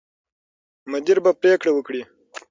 مدیر 0.91 1.17
به 1.23 1.31
پرېکړه 1.41 1.71
وکړي. 1.73 2.01